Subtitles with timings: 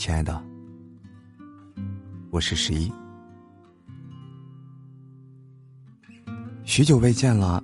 [0.00, 0.42] 亲爱的，
[2.30, 2.90] 我是十一，
[6.64, 7.62] 许久未见了。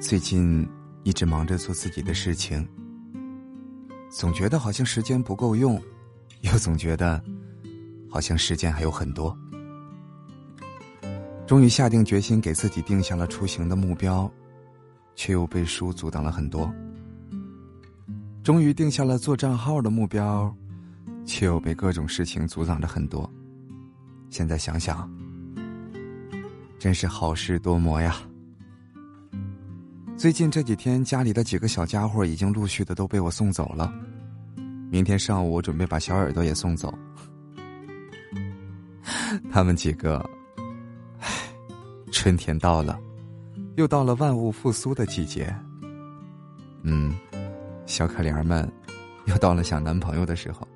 [0.00, 0.64] 最近
[1.02, 2.64] 一直忙着做自己的事情，
[4.08, 5.82] 总觉得好像时间不够用，
[6.42, 7.20] 又总觉得
[8.08, 9.36] 好像时间还有很多。
[11.44, 14.30] 终于下定决心，给自己定下了出行的目标，
[15.16, 16.72] 却又被书阻挡了很多。
[18.44, 20.56] 终于定下了做账号的目标，
[21.26, 23.30] 却又被各种事情阻挡着很多。
[24.30, 25.10] 现在想想，
[26.78, 28.16] 真是好事多磨呀。
[30.16, 33.92] 最近这几天，家里的几个小家伙已经陆续的都被我送走了。
[34.90, 36.96] 明天上午，我准备把小耳朵也送走。
[39.50, 40.18] 他们几个，
[41.18, 41.28] 唉，
[42.10, 42.98] 春天到了，
[43.76, 45.54] 又到了万物复苏的季节。
[46.82, 47.14] 嗯，
[47.84, 48.70] 小可怜们，
[49.26, 50.66] 又到了想男朋友的时候，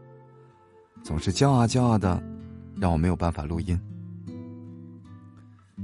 [1.11, 2.23] 总是叫啊叫啊的，
[2.77, 3.77] 让我没有办法录音。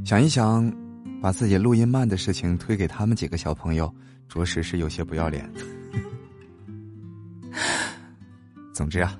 [0.05, 0.73] 想一想。
[1.21, 3.93] 把自己录音慢的事情推给他们几个小朋友，
[4.29, 5.51] 着实是有些不要脸。
[8.73, 9.19] 总之啊，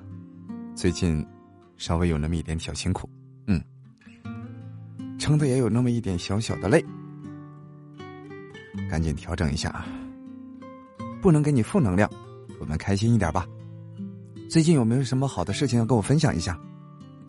[0.75, 1.25] 最近
[1.75, 3.09] 稍微有那么一点小辛苦，
[3.47, 3.61] 嗯，
[5.17, 6.85] 撑的也有那么一点小小的累，
[8.89, 9.85] 赶紧调整一下啊，
[11.21, 12.09] 不能给你负能量，
[12.59, 13.45] 我们开心一点吧。
[14.49, 16.57] 最近有没有什么好的事情要跟我分享一下？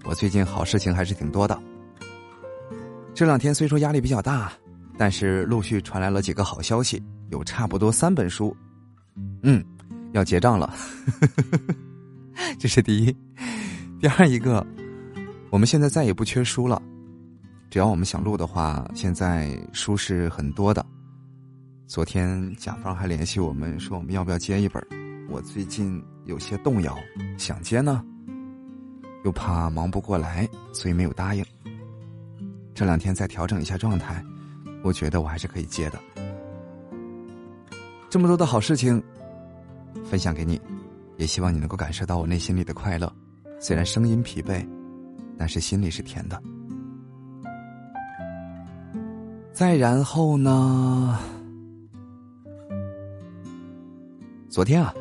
[0.04, 1.60] 我最近好事情还是挺多的。
[3.12, 4.52] 这两天虽说压力比较大，
[4.96, 8.56] 但是陆续传来了几个好消息，有差不多三本书，
[9.42, 9.64] 嗯，
[10.12, 10.72] 要结账了。
[12.56, 13.16] 这是第一，
[14.00, 14.64] 第二一个，
[15.50, 16.80] 我们现在再也不缺书了，
[17.68, 20.86] 只要我们想录的话，现在书是很多的。
[21.88, 24.80] 昨天甲方还联系我们说我们要不要接一本，
[25.28, 26.96] 我最近有些动摇，
[27.36, 28.02] 想接呢，
[29.24, 31.44] 又怕忙不过来，所以没有答应。
[32.74, 34.24] 这两天再调整一下状态，
[34.82, 35.98] 我觉得我还是可以接的。
[38.08, 39.02] 这么多的好事情，
[40.02, 40.58] 分享给你，
[41.18, 43.12] 也希望你能够感受到我内心里的快乐。
[43.60, 44.66] 虽然声音疲惫，
[45.36, 46.42] 但是心里是甜的。
[49.52, 51.18] 再然后呢？
[54.48, 54.94] 昨天啊，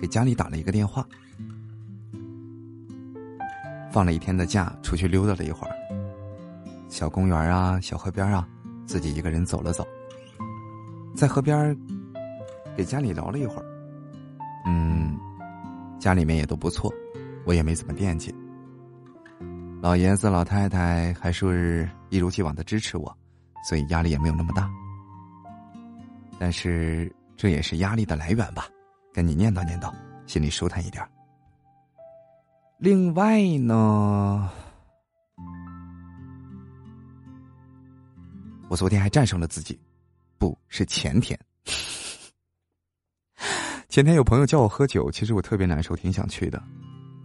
[0.00, 1.06] 给家里打了一个电话，
[3.90, 5.74] 放了一天的假，出去溜达了一会儿。
[6.88, 8.48] 小公园啊，小河边啊，
[8.86, 9.86] 自己一个人走了走，
[11.14, 11.76] 在河边
[12.76, 13.64] 给家里聊了一会儿。
[14.66, 15.18] 嗯，
[15.98, 16.92] 家里面也都不错，
[17.44, 18.34] 我也没怎么惦记。
[19.80, 23.16] 老爷子老太太还是一如既往的支持我，
[23.68, 24.70] 所以压力也没有那么大。
[26.38, 28.66] 但是这也是压力的来源吧？
[29.18, 29.92] 跟你念叨念叨，
[30.28, 31.04] 心里舒坦一点。
[32.78, 34.48] 另外呢？
[38.68, 39.76] 我昨天还战胜了自己，
[40.38, 41.36] 不是前天。
[43.88, 46.62] 前天有朋友叫我喝酒，其实我特别难受，挺想去的，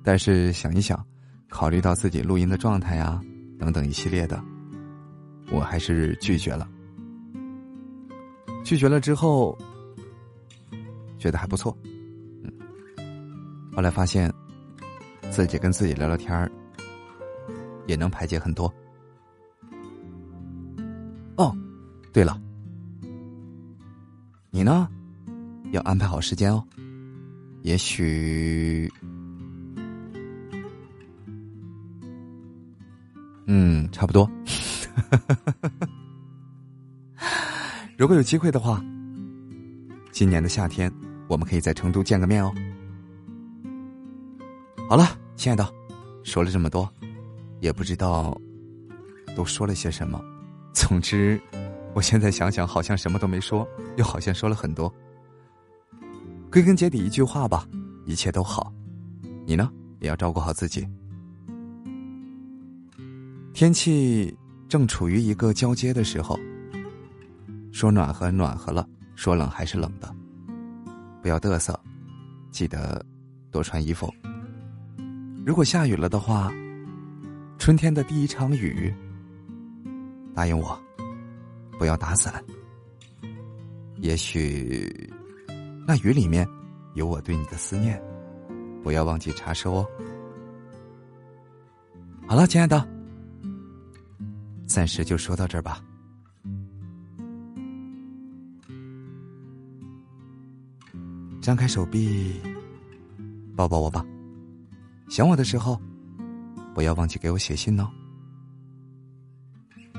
[0.04, 1.06] 但是想一想，
[1.48, 3.22] 考虑到自己录音的状态呀，
[3.60, 4.44] 等等一系列的，
[5.52, 6.68] 我还是拒绝了。
[8.66, 9.56] 拒绝了之后，
[11.24, 11.74] 觉得还不错，
[12.44, 12.52] 嗯。
[13.74, 14.30] 后来发现，
[15.32, 16.52] 自己跟自己聊聊天儿，
[17.88, 18.68] 也能排解很多。
[21.38, 21.56] 哦，
[22.12, 22.38] 对了，
[24.52, 24.90] 你呢？
[25.72, 26.62] 要安排好时间哦。
[27.62, 28.92] 也许，
[33.48, 34.30] 嗯，差不多。
[37.98, 38.84] 如果有机会的话，
[40.12, 40.92] 今年的夏天
[41.34, 42.54] 我们可以在成都见个面哦。
[44.88, 45.68] 好了，亲爱的，
[46.24, 46.88] 说了这么多，
[47.60, 48.40] 也不知道
[49.36, 50.24] 都说了些什么。
[50.74, 51.42] 总之，
[51.96, 53.68] 我现在想想，好像什么都没说，
[53.98, 54.94] 又好像说了很多。
[56.52, 57.68] 归根结底一句话吧，
[58.06, 58.72] 一切都好。
[59.44, 59.72] 你呢，
[60.02, 60.88] 也要照顾好自己。
[63.54, 64.38] 天气
[64.70, 66.40] 正处于一个交接的时候，
[67.72, 70.13] 说暖和暖和了，说冷还是冷的。
[71.24, 71.80] 不要嘚瑟，
[72.52, 73.04] 记得
[73.50, 74.14] 多穿衣服。
[75.46, 76.52] 如果下雨了的话，
[77.58, 78.94] 春天的第一场雨。
[80.36, 80.78] 答应我，
[81.80, 82.44] 不要打伞。
[84.00, 85.10] 也许
[85.88, 86.46] 那雨里面
[86.94, 88.02] 有我对你的思念，
[88.84, 89.88] 不要忘记查收哦。
[92.28, 92.86] 好了，亲爱的，
[94.66, 95.82] 暂时就说到这儿吧。
[101.44, 102.40] 张开手臂，
[103.54, 104.02] 抱抱我吧，
[105.10, 105.78] 想我的时候，
[106.74, 107.90] 不要忘记给我写信哦。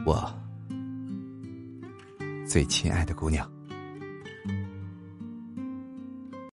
[0.06, 0.34] 我
[2.46, 3.53] 最亲爱的姑娘。